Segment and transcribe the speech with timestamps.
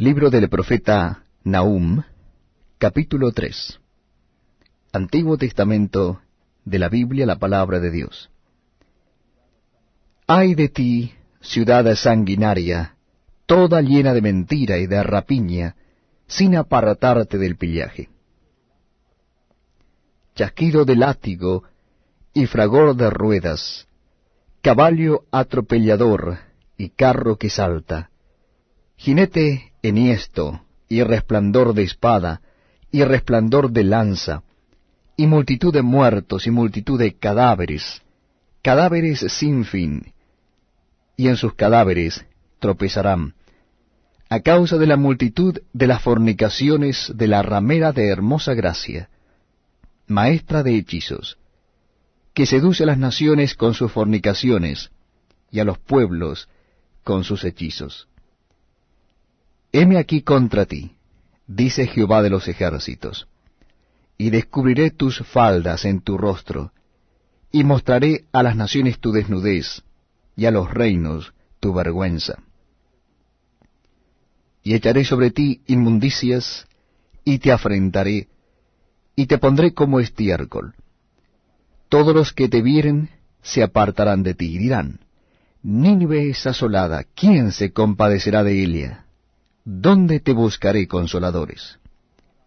[0.00, 2.02] Libro del profeta Nahum,
[2.78, 3.78] capítulo 3.
[4.94, 6.22] Antiguo Testamento
[6.64, 8.30] de la Biblia, la palabra de Dios.
[10.26, 12.96] Ay de ti, ciudad sanguinaria,
[13.44, 15.76] toda llena de mentira y de rapiña,
[16.26, 18.08] sin apartarte del pillaje.
[20.34, 21.64] Chasquido de látigo
[22.32, 23.86] y fragor de ruedas,
[24.62, 26.38] caballo atropellador
[26.78, 28.08] y carro que salta,
[28.96, 32.40] jinete enhiesto, y resplandor de espada,
[32.90, 34.42] y resplandor de lanza,
[35.16, 38.02] y multitud de muertos y multitud de cadáveres,
[38.62, 40.12] cadáveres sin fin,
[41.16, 42.24] y en sus cadáveres
[42.58, 43.34] tropezarán,
[44.28, 49.10] a causa de la multitud de las fornicaciones de la ramera de hermosa gracia,
[50.06, 51.38] maestra de hechizos,
[52.32, 54.90] que seduce a las naciones con sus fornicaciones,
[55.50, 56.48] y a los pueblos
[57.02, 58.08] con sus hechizos.
[59.72, 60.96] Heme aquí contra ti,
[61.46, 63.28] dice Jehová de los ejércitos,
[64.18, 66.72] y descubriré tus faldas en tu rostro,
[67.52, 69.82] y mostraré a las naciones tu desnudez,
[70.36, 72.42] y a los reinos tu vergüenza.
[74.62, 76.66] Y echaré sobre ti inmundicias,
[77.24, 78.28] y te afrentaré,
[79.14, 80.74] y te pondré como estiércol.
[81.88, 83.10] Todos los que te vieren
[83.42, 85.00] se apartarán de ti, y dirán,
[85.62, 89.06] Nínive es asolada, ¿quién se compadecerá de ella?
[89.64, 91.78] ¿Dónde te buscaré consoladores?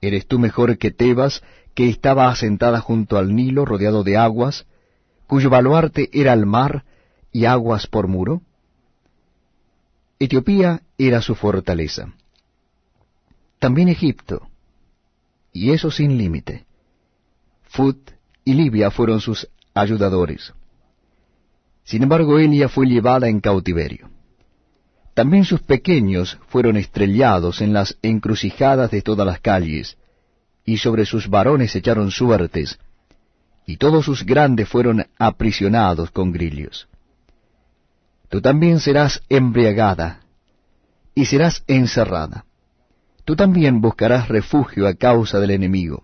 [0.02, 4.66] ¿Eres tú mejor que Tebas, que estaba asentada junto al Nilo, rodeado de aguas,
[5.28, 6.86] cuyo baluarte era el mar
[7.32, 8.42] y aguas por muro?
[10.20, 12.14] Etiopía era su fortaleza.
[13.60, 14.48] También Egipto,
[15.54, 16.66] y eso sin límite.
[17.64, 18.12] Fut
[18.44, 20.54] y Libia fueron sus ayudadores.
[21.84, 24.10] Sin embargo, Elia fue llevada en cautiverio.
[25.14, 29.98] También sus pequeños fueron estrellados en las encrucijadas de todas las calles,
[30.66, 32.80] y sobre sus varones echaron suertes,
[33.66, 36.88] y todos sus grandes fueron aprisionados con grillos.
[38.30, 40.22] Tú también serás embriagada,
[41.14, 42.46] y serás encerrada.
[43.24, 46.04] Tú también buscarás refugio a causa del enemigo.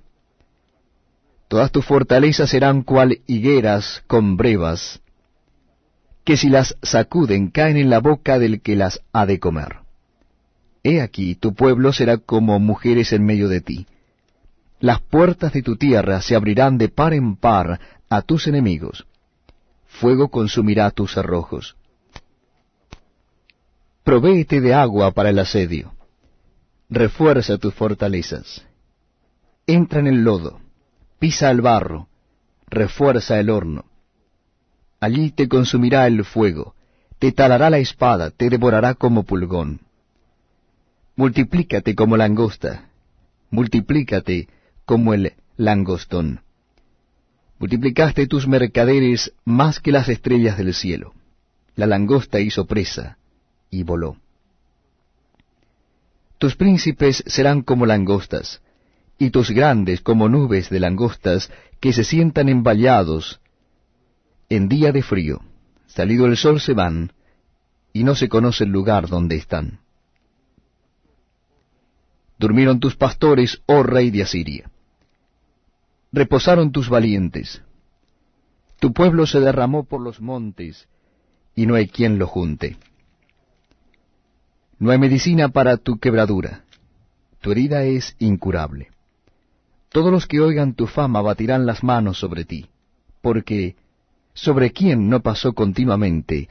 [1.48, 5.02] Todas tus fortalezas serán cual higueras con brevas,
[6.24, 9.78] que si las sacuden caen en la boca del que las ha de comer.
[10.84, 13.88] He aquí, tu pueblo será como mujeres en medio de ti.
[14.80, 19.06] Las puertas de tu tierra se abrirán de par en par a tus enemigos.
[19.88, 21.76] Fuego consumirá tus cerrojos.
[24.04, 25.94] Provéete de agua para el asedio.
[26.90, 28.66] Refuerza tus fortalezas.
[29.68, 30.62] Entra en el lodo,
[31.20, 32.08] pisa el barro,
[32.70, 33.89] refuerza el horno
[35.00, 36.76] allí te consumirá el fuego,
[37.20, 39.82] te talará la espada, te devorará como pulgón.
[41.16, 42.90] Multiplícate como langosta,
[43.50, 44.48] multiplícate
[44.86, 46.42] como el langostón.
[47.60, 51.14] Multiplicaste tus mercaderes más que las estrellas del cielo.
[51.76, 53.18] La langosta hizo presa
[53.70, 54.18] y voló.
[56.38, 58.62] Tus príncipes serán como langostas,
[59.18, 61.52] y tus grandes como nubes de langostas
[61.82, 63.42] que se sientan emballados
[64.50, 65.42] en día de frío,
[65.86, 67.14] salido el sol se van,
[67.94, 69.80] y no se conoce el lugar donde están.
[72.38, 74.72] Durmieron tus pastores, oh rey de Asiria.
[76.12, 77.62] Reposaron tus valientes.
[78.80, 80.88] Tu pueblo se derramó por los montes,
[81.54, 82.78] y no hay quien lo junte.
[84.80, 86.64] No hay medicina para tu quebradura.
[87.42, 88.90] Tu herida es incurable.
[89.90, 92.70] Todos los que oigan tu fama batirán las manos sobre ti,
[93.22, 93.76] porque
[94.42, 96.48] ¿Sobre quién no pasó continuamente